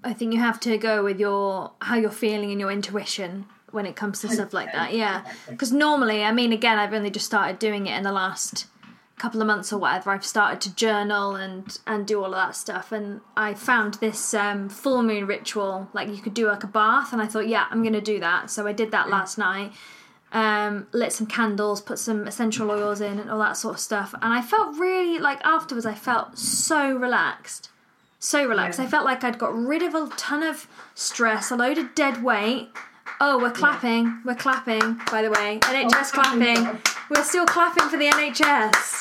[0.02, 3.84] I think you have to go with your how you're feeling and your intuition when
[3.86, 4.94] it comes to stuff like that.
[4.94, 5.22] Yeah.
[5.48, 8.66] Because normally, I mean, again, I've only just started doing it in the last
[9.20, 10.10] couple of months or whatever.
[10.10, 14.34] I've started to journal and and do all of that stuff, and I found this
[14.34, 15.88] um, full moon ritual.
[15.92, 18.50] Like you could do like a bath, and I thought, yeah, I'm gonna do that.
[18.50, 19.72] So I did that last night.
[20.32, 24.14] Um, lit some candles, put some essential oils in, and all that sort of stuff.
[24.14, 27.70] And I felt really like afterwards, I felt so relaxed
[28.20, 28.78] so relaxed.
[28.78, 28.84] Yeah.
[28.84, 32.22] I felt like I'd got rid of a ton of stress, a load of dead
[32.22, 32.68] weight.
[33.18, 34.22] Oh, we're clapping.
[34.24, 35.58] We're clapping, by the way.
[35.62, 36.56] NHS clapping.
[36.56, 36.99] clapping.
[37.10, 39.00] We're still clapping for the NHS.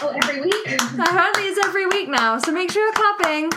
[0.00, 0.66] Oh, every week.
[0.98, 3.50] Apparently it's every week now, so make sure you're clapping.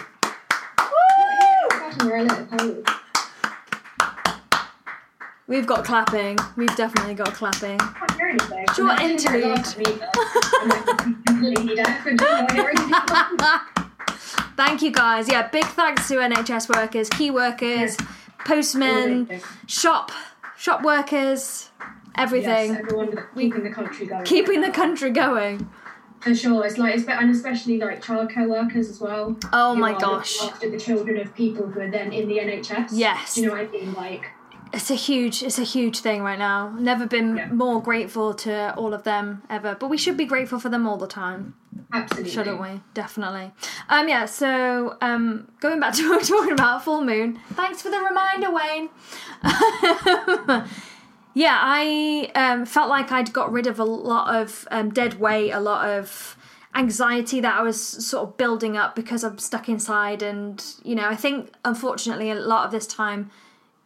[0.79, 1.77] Woo!
[1.77, 2.83] Imagine you're a little pony.
[5.47, 6.37] We've got clapping.
[6.55, 7.77] We've definitely got clapping.
[7.79, 8.65] can't hear anything.
[8.75, 9.57] Short And I didn't hear interlude.
[9.57, 10.07] last week, though.
[10.61, 13.59] I'm like completely deaf and don't know anything.
[14.55, 15.27] Thank you guys.
[15.29, 17.97] Yeah, big thanks to NHS workers, key workers,
[18.45, 20.11] postmen, shop
[20.57, 21.69] shop workers,
[22.21, 22.71] everything.
[22.71, 24.23] Yes, everyone keeping the country going.
[24.25, 25.69] Keeping the country going.
[26.21, 29.35] For sure, it's like, and especially like childcare workers as well.
[29.51, 30.39] Oh my gosh.
[30.43, 32.89] After the children of people who are then in the NHS.
[32.91, 33.33] Yes.
[33.35, 33.93] Do you know what I mean?
[33.93, 34.25] Like,
[34.71, 36.69] It's a huge it's a huge thing right now.
[36.77, 37.47] Never been Yeah.
[37.51, 39.75] more grateful to all of them ever.
[39.79, 41.55] But we should be grateful for them all the time.
[41.91, 42.31] absolutely.
[42.31, 42.81] Shouldn't we?
[42.93, 43.51] Definitely.
[43.89, 47.39] Um yeah, so um going back to what we were talking about, full moon.
[47.53, 48.89] Thanks for the reminder, Wayne.
[51.33, 55.51] yeah, I um, felt like I'd got rid of a lot of um, dead weight,
[55.51, 56.37] a lot of
[56.75, 60.21] anxiety that I was sort of building up because I'm stuck inside.
[60.21, 63.29] And, you know, I think unfortunately a lot of this time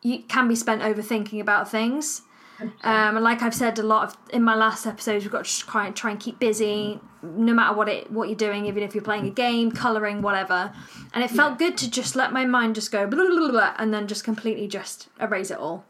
[0.01, 2.21] you can be spent overthinking about things.
[2.59, 5.59] Um, and like I've said a lot of in my last episodes, we've got to
[5.59, 9.03] try, try and keep busy, no matter what it what you're doing, even if you're
[9.03, 10.71] playing a game, colouring, whatever.
[11.13, 13.73] And it felt good to just let my mind just go blah, blah, blah, blah,
[13.77, 15.83] and then just completely just erase it all.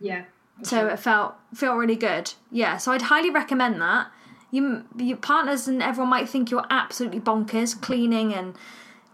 [0.00, 0.24] Yeah.
[0.62, 2.32] So it felt felt really good.
[2.50, 4.08] Yeah, so I'd highly recommend that.
[4.50, 8.54] You, your partners and everyone might think you're absolutely bonkers cleaning and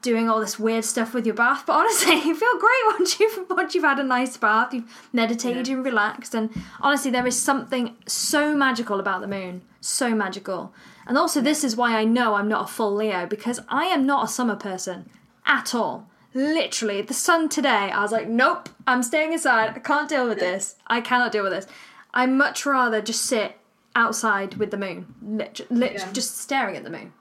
[0.01, 3.47] doing all this weird stuff with your bath, but honestly, you feel great once you've
[3.51, 5.75] once you've had a nice bath, you've meditated Yeah.
[5.75, 10.73] and relaxed, and honestly, there is something so magical about the moon, so magical.
[11.07, 14.07] And also, this is why I know I'm not a full Leo because I am
[14.07, 15.11] not a summer person
[15.45, 16.09] at all.
[16.35, 19.71] Literally, the sun today, I was like, nope, I'm staying inside.
[19.71, 20.75] I can't deal with this.
[20.89, 21.67] I cannot deal with this.
[22.13, 23.57] I much rather just sit
[23.95, 26.13] outside with the moon, lit- lit- Yeah.
[26.13, 27.13] just staring at the moon.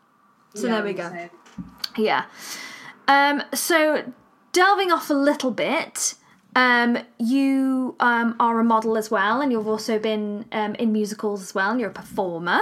[0.56, 1.10] So Yeah, there we go.
[1.10, 1.30] so-
[1.95, 2.26] Yeah.
[3.08, 4.12] Um, so
[4.52, 6.15] delving off a little bit,
[6.56, 11.41] um, you um, are a model as well, and you've also been um, in musicals
[11.43, 12.62] as well, and you're a performer.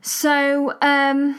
[0.00, 1.38] So um,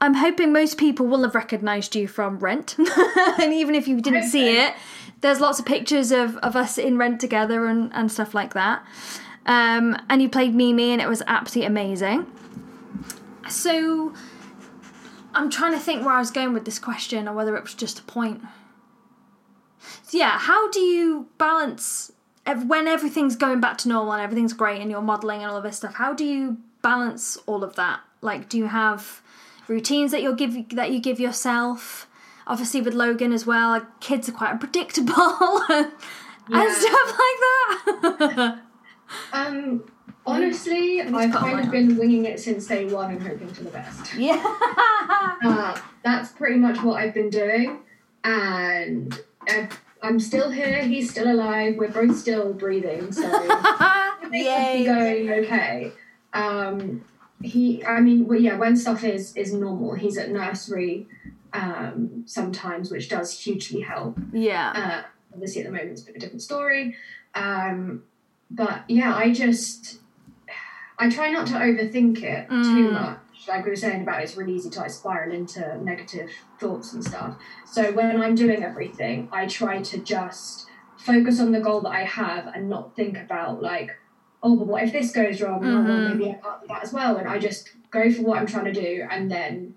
[0.00, 2.76] I'm hoping most people will have recognised you from Rent,
[3.40, 4.74] and even if you didn't see it,
[5.22, 8.84] there's lots of pictures of, of us in Rent together and, and stuff like that.
[9.46, 12.26] Um, and you played Mimi, and it was absolutely amazing.
[13.48, 14.12] So
[15.34, 17.74] I'm trying to think where I was going with this question or whether it was
[17.74, 18.42] just a point.
[20.02, 22.12] So yeah, how do you balance
[22.66, 25.62] when everything's going back to normal and everything's great and you're modeling and all of
[25.62, 25.94] this stuff?
[25.94, 28.00] How do you balance all of that?
[28.20, 29.22] Like, do you have
[29.68, 32.08] routines that you'll give that you give yourself?
[32.46, 35.14] Obviously, with Logan as well, like, kids are quite unpredictable
[35.68, 38.58] and, stuff like that.
[39.32, 39.84] Um,
[40.26, 44.14] honestly, I've kind of been winging it since day one and hoping for the best.
[44.18, 44.42] yeah.
[45.44, 47.78] Uh, that's pretty much what I've been doing,
[48.24, 50.82] and I've, I'm still here.
[50.82, 51.76] He's still alive.
[51.76, 53.24] We're both still breathing, so
[54.22, 54.84] everything's Yay.
[54.84, 55.92] going okay.
[56.32, 57.04] Um,
[57.42, 61.06] he, I mean, well, yeah, when stuff is is normal, he's at nursery
[61.52, 64.18] um, sometimes, which does hugely help.
[64.32, 64.72] Yeah.
[65.04, 66.96] Uh, obviously, at the moment, it's a bit of a different story.
[67.34, 68.02] Um,
[68.50, 69.98] but yeah, I just
[70.98, 72.54] I try not to overthink it too
[72.88, 72.92] Mm.
[72.92, 73.18] much.
[73.48, 77.04] Like we were saying about, it's really easy to like spiral into negative thoughts and
[77.04, 77.36] stuff.
[77.64, 82.02] So when I'm doing everything, I try to just focus on the goal that I
[82.04, 83.92] have and not think about like,
[84.46, 85.60] oh, but what if this goes wrong?
[85.64, 86.04] Oh, well, Mhm.
[86.10, 87.16] maybe I can't do that as well.
[87.16, 89.74] And I just go for what I'm trying to do, and then.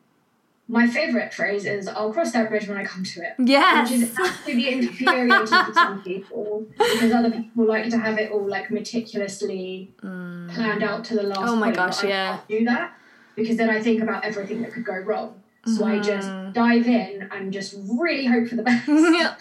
[0.72, 3.90] My favourite phrase is "I'll cross that bridge when I come to it." Yes.
[3.90, 8.46] which is absolutely infuriating for some people because other people like to have it all
[8.48, 11.40] like meticulously planned out to the last.
[11.42, 12.38] Oh my gosh, yeah.
[12.48, 12.94] do that
[13.36, 15.42] because then I think about everything that could go wrong.
[15.66, 16.54] So I just Mhm.
[16.54, 18.88] dive in and just really hope for the best.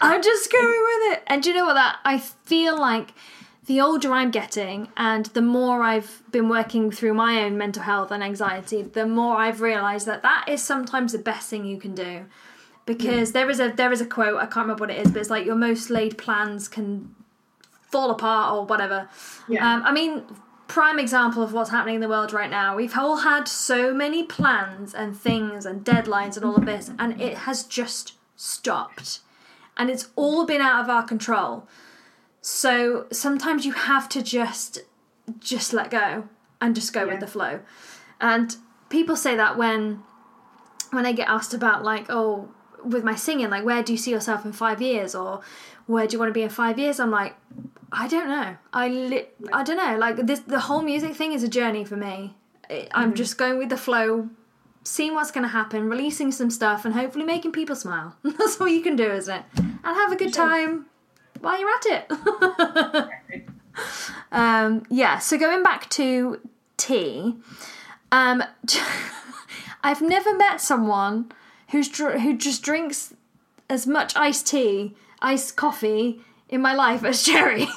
[0.01, 1.23] I'm just going with it.
[1.27, 3.13] And do you know what that I feel like
[3.69, 8.09] the older I'm getting and the more I've been working through my own mental health
[8.09, 11.93] and anxiety, the more I've realized that that is sometimes the best thing you can
[11.93, 12.25] do.
[12.87, 15.19] Because there is a there is a quote, I can't remember what it is, but
[15.19, 17.13] it's like your most laid plans can
[17.91, 19.07] fall apart or whatever.
[19.47, 19.75] Yeah.
[19.75, 20.23] Um, I mean,
[20.67, 22.75] prime example of what's happening in the world right now.
[22.75, 27.21] We've all had so many plans and things and deadlines and all of this, and
[27.21, 29.19] it has just stopped.
[29.77, 31.67] And it's all been out of our control.
[32.41, 34.79] So sometimes you have to just
[35.39, 36.27] just let go
[36.59, 37.11] and just go Yeah.
[37.11, 37.59] with the flow.
[38.19, 38.55] And
[38.89, 40.03] people say that when
[40.91, 42.49] when I get asked about like, oh,
[42.83, 45.41] with my singing, like where do you see yourself in five years or
[45.85, 46.99] where do you want to be in five years?
[46.99, 47.35] I'm like,
[47.91, 48.57] I don't know.
[48.73, 49.97] I li- I don't know.
[49.97, 52.35] Like this, the whole music thing is a journey for me.
[52.69, 53.13] I'm mm-hmm.
[53.13, 54.29] just going with the flow,
[54.83, 58.15] seeing what's going to happen, releasing some stuff, and hopefully making people smile.
[58.23, 59.43] That's all you can do, isn't it?
[59.57, 60.85] And have a good time
[61.41, 63.09] while you're at it.
[64.31, 65.19] um, yeah.
[65.19, 66.39] So going back to
[66.77, 67.35] tea,
[68.11, 68.43] um,
[69.83, 71.31] I've never met someone
[71.69, 73.13] who's dr- who just drinks
[73.69, 77.67] as much iced tea, iced coffee in my life as Cherry.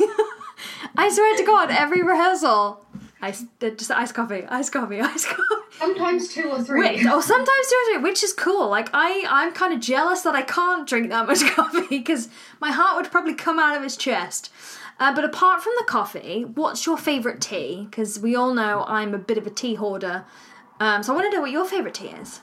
[0.97, 2.85] I swear to God, every rehearsal,
[3.21, 5.62] uh, just iced coffee, iced coffee, iced coffee.
[5.79, 6.79] Sometimes two or three.
[6.79, 8.69] Which, or sometimes two or three, which is cool.
[8.69, 12.29] Like I, I'm kind of jealous that I can't drink that much coffee because
[12.61, 14.53] my heart would probably come out of its chest.
[15.01, 17.87] Uh, but apart from the coffee, what's your favourite tea?
[17.91, 20.25] Because we all know I'm a bit of a tea hoarder.
[20.79, 22.41] Um, so I want to know what your favourite tea is.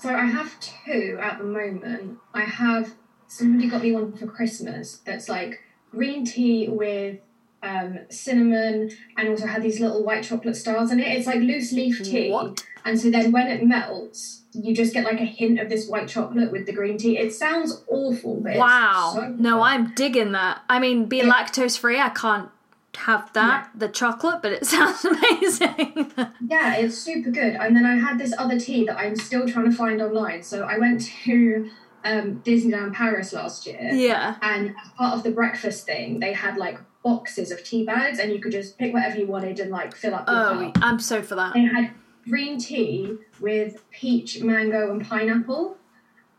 [0.00, 2.18] So I have two at the moment.
[2.34, 2.94] I have
[3.26, 7.18] somebody got me one for Christmas that's like green tea with
[7.62, 11.06] um, cinnamon, and also had these little white chocolate stars in it.
[11.08, 12.30] It's like loose leaf tea.
[12.30, 12.64] What?
[12.84, 16.08] And so then when it melts, you just get like a hint of this white
[16.08, 17.18] chocolate with the green tea.
[17.18, 19.12] It sounds awful, but Wow.
[19.14, 19.60] So no.
[19.62, 20.62] I'm digging that.
[20.68, 21.32] I mean, being Yeah.
[21.32, 22.48] lactose free, I can't
[22.96, 26.12] have that, the chocolate, but it sounds amazing.
[26.48, 27.54] Yeah, it's super good.
[27.56, 30.42] And then I had this other tea that I'm still trying to find online.
[30.42, 31.70] So I went to
[32.04, 34.36] um, Disneyland Paris last year, yeah.
[34.40, 36.78] and as part of the breakfast thing, they had like
[37.10, 40.14] boxes of tea bags, and you could just pick whatever you wanted and like fill
[40.14, 40.78] up your Oh, cup.
[40.82, 41.54] I'm so for that.
[41.54, 41.90] They had
[42.28, 45.76] green tea with peach, mango, and pineapple.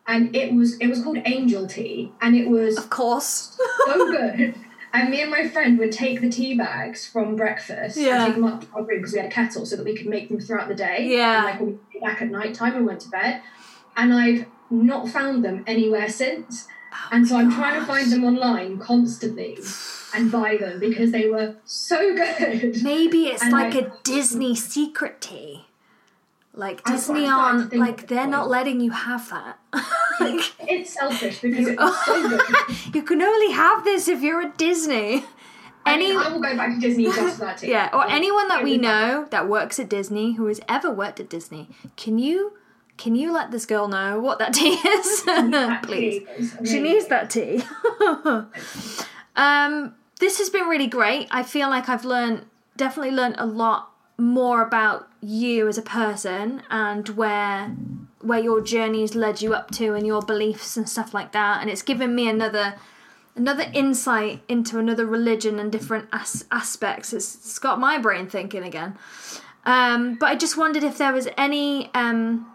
[0.10, 3.58] And it was it was called angel tea, and it was Of course.
[3.88, 4.56] so good.
[4.94, 8.16] And me and my friend would take the tea bags from breakfast Yeah.
[8.16, 9.96] and take them up to our room because we had a kettle so that we
[9.98, 11.00] could make them throughout the day.
[11.18, 11.36] Yeah.
[11.36, 13.42] And like when we came back at night time and went to bed.
[13.98, 16.68] And I've not found them anywhere since.
[16.94, 19.58] Oh and so I'm trying to find them online constantly
[20.16, 22.82] and buy them because they were so good.
[22.84, 25.66] Maybe it's And like a Disney secret tea.
[26.54, 29.60] Like Disney I'm starting to aren't like they're not letting you have that.
[30.20, 32.96] like It's selfish because it was so good.
[32.96, 35.24] you can only have this if you're at Disney.
[35.86, 37.68] I Any mean, I will go back to Disney just for that too.
[37.68, 41.20] yeah, or Like, anyone that we know that works at Disney who has ever worked
[41.20, 42.54] at Disney, can you
[42.98, 45.24] can you let this girl know what that tea is?
[45.26, 46.24] That Please.
[46.24, 47.62] tea is She needs that tea.
[49.36, 51.28] um, this has been really great.
[51.32, 52.46] I feel like I've learned,
[52.76, 57.76] definitely learned a lot more about you as a person and where
[58.22, 61.62] where your journey's led you up to and your beliefs and stuff like that.
[61.62, 62.76] And it's given me another
[63.36, 67.14] another insight into another religion and different as- aspects.
[67.14, 68.98] It's, it's got my brain thinking again.
[69.66, 72.52] Um, but I just wondered if there was any um,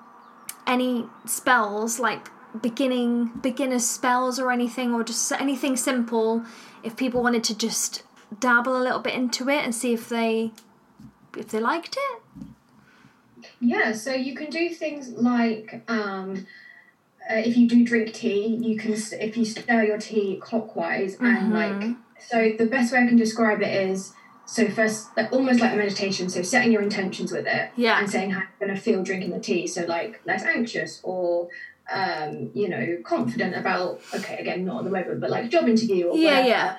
[0.67, 2.29] any spells like
[2.61, 6.45] beginning beginner spells or anything or just anything simple
[6.83, 8.03] if people wanted to just
[8.41, 10.51] dabble a little bit into it and see if they
[11.37, 12.22] if they liked it
[13.61, 16.47] Yeah, so you can do things like um,
[17.30, 21.53] uh, if you do drink tea, you can if you stir your tea clockwise and
[21.53, 24.12] like so the best way I can describe it is
[24.45, 26.28] so first like, almost like a meditation.
[26.28, 27.99] So setting your intentions with it Yeah.
[27.99, 29.66] and saying how you're going to feel drinking the tea.
[29.66, 31.49] So like less anxious or
[31.93, 36.07] um, you know confident about okay again not at the moment but like job interview
[36.07, 36.49] or Yeah, whatever.
[36.49, 36.76] yeah.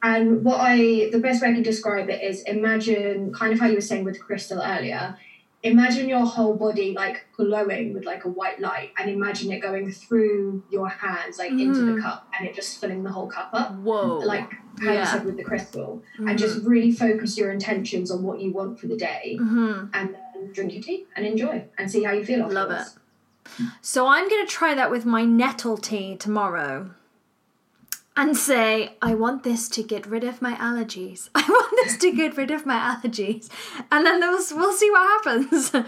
[0.00, 3.66] And what I, the best way I can describe it is imagine, kind of how
[3.66, 5.16] you were saying with crystal earlier,
[5.64, 9.90] imagine your whole body like glowing with like a white light and imagine it going
[9.90, 13.74] through your hands, like into the cup and it just filling the whole cup up.
[13.74, 14.48] whoa Like
[14.80, 15.00] how Yeah.
[15.00, 16.00] you said with the crystal.
[16.16, 20.14] And just really focus your intentions on what you want for the day hmm and
[20.14, 22.54] then drink your tea and enjoy and see how you feel afterwards.
[22.54, 22.98] Love afterwards.
[23.80, 26.90] So i'm going to try that with my nettle tea tomorrow
[28.16, 31.30] and say i want this to get rid of my allergies.
[31.34, 33.48] I want this to get rid of my allergies.
[33.92, 35.72] And then we'll, we'll see what happens.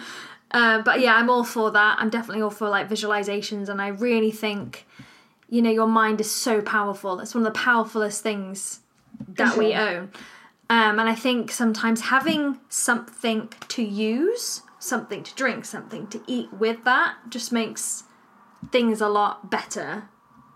[0.53, 1.97] Uh, but yeah i'm all for that.
[2.01, 4.85] I'm definitely all for like visualizations and i really think
[5.49, 7.21] you know your mind is so powerful.
[7.21, 8.81] It's one of the powerfulest things
[9.29, 10.11] that we own.
[10.69, 16.53] Um, and i think sometimes having something to use something to drink something to eat
[16.53, 18.05] with that just makes
[18.73, 20.09] things a lot better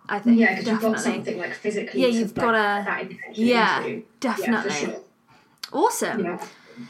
[0.08, 2.00] i think Yeah, because you've got something like physically.
[2.02, 4.06] Yeah, you've like, got a- that yeah, into.
[4.20, 4.70] definitely.
[4.70, 5.00] Yeah, sure.
[5.72, 6.44] awesome Yeah.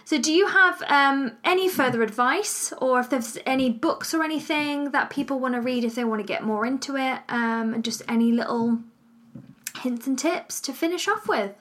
[0.05, 4.91] so do you have um, any further advice or if there's any books or anything
[4.93, 7.85] that people want to read if they want to get more into it um, and
[7.85, 8.79] just any little
[9.83, 11.53] hints and tips to finish off with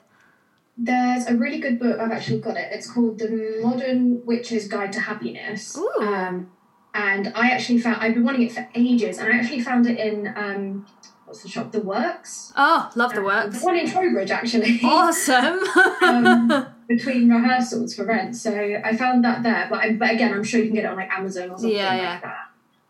[0.76, 2.00] There's a really good book.
[2.00, 2.68] I've actually got it.
[2.72, 5.76] It's called The Modern Witch's Guide to Happiness.
[5.76, 5.88] Ooh.
[6.00, 6.50] Um,
[6.92, 9.98] and I actually found I've been wanting it for ages, and I actually found it
[9.98, 10.86] in um,
[11.26, 11.72] what's the shop?
[11.72, 12.52] The Works.
[12.56, 14.80] oh love the The works one in Trowbridge, actually.
[14.84, 15.58] awesome
[16.02, 18.36] um, between rehearsals for rent.
[18.36, 20.88] So I found that there, but I, but again, I'm sure you can get it
[20.90, 22.36] on like Amazon or something Yeah, like that.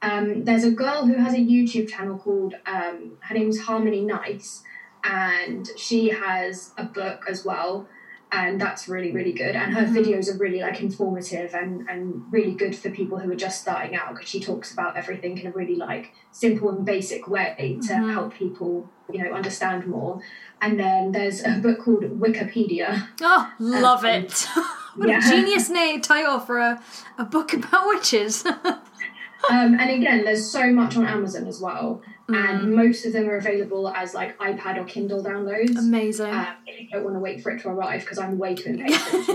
[0.03, 4.63] Um, there's a girl who has a YouTube channel called um, her name's Harmony Nice,
[5.05, 7.87] and she has a book as well,
[8.33, 9.55] and that's really really good.
[9.55, 9.95] And her Mhm.
[9.95, 13.95] videos are really like informative and and really good for people who are just starting
[13.95, 17.93] out because she talks about everything in a really like simple and basic way to
[17.93, 18.13] Mhm.
[18.13, 20.21] help people you know understand more.
[20.63, 23.09] And then there's a book called Wiccapedia.
[23.21, 24.47] oh love Um, it
[24.97, 25.19] what yeah.
[25.19, 26.81] a genius name title for a,
[27.19, 28.45] a book about witches
[29.51, 32.37] um, and again, there's so much on Amazon as well, Mm.
[32.37, 35.77] and most of them are available as like iPad or Kindle downloads.
[35.77, 38.55] amazing Um, if you don't want to wait for it to arrive, because I'm way
[38.55, 39.29] too impatient.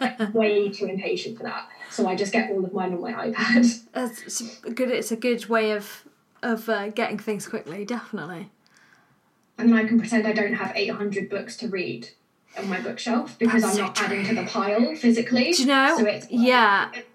[0.00, 1.68] Like, way too impatient for that.
[1.90, 3.82] So I just get all of mine on my iPad.
[4.64, 4.90] A good.
[4.90, 6.04] It's a good way of
[6.42, 7.84] of uh, getting things quickly.
[7.84, 8.50] Definitely.
[9.58, 12.10] And then I can pretend I don't have 800 books to read.
[12.58, 15.52] on my bookshelf because That's I'm so not adding to the pile physically.
[15.52, 15.96] Do you know?
[15.98, 16.90] So it's yeah.
[16.94, 17.08] it's.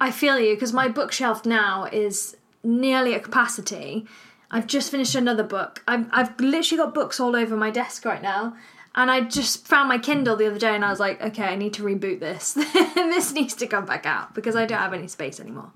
[0.00, 4.06] I feel you because my bookshelf now is nearly at capacity.
[4.50, 5.82] I've just finished another book.
[5.86, 8.56] I've, I've literally got books all over my desk right now.
[8.94, 11.54] And I just found my Kindle the other day and I was like, okay, I
[11.54, 12.54] need to reboot this.
[12.94, 15.70] this needs to come back out because I don't have any space anymore.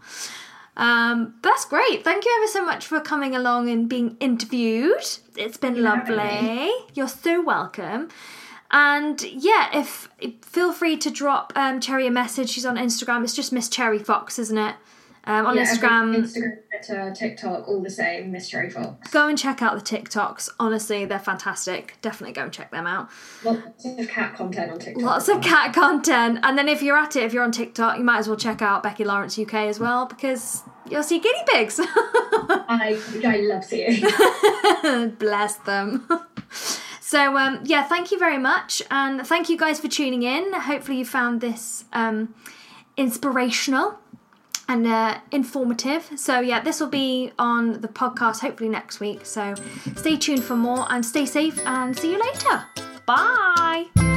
[0.77, 2.03] Um, that's great.
[2.03, 5.07] Thank you ever so much for coming along and being interviewed.
[5.37, 6.71] It's been lovely.
[6.95, 8.09] You're so welcome.
[8.73, 10.09] And yeah, if
[10.43, 12.51] feel free to drop um, Cherry a message.
[12.51, 13.23] She's on Instagram.
[13.23, 14.75] It's just Miss Cherry Fox, isn't it?
[15.27, 18.31] Um, on Yeah, Instagram, Instagram, Twitter, TikTok, all the same.
[18.31, 19.11] Miss Cherry Fox.
[19.11, 20.51] go and check out the TikToks.
[20.61, 21.97] Honestly, they're fantastic.
[22.03, 23.09] Definitely go and check them out.
[23.43, 25.03] Lots of cat content on TikTok.
[25.03, 26.41] Lots of cat content.
[26.43, 28.61] And then if you're at it, if you're on TikTok, you might as well check
[28.61, 31.81] out Becky Lawrence UK as well because you'll see guinea pigs.
[31.83, 34.03] I I love seeing.
[35.19, 36.07] Bless them.
[37.01, 40.53] So um, yeah, thank you very much, and thank you guys for tuning in.
[40.53, 42.35] Hopefully you found this um,
[42.97, 43.99] inspirational
[44.69, 46.11] and uh, informative.
[46.17, 49.25] So yeah, this will be on the podcast hopefully next week.
[49.27, 49.55] So
[49.97, 52.65] stay tuned for more and stay safe and see you later.
[53.07, 54.14] Bye.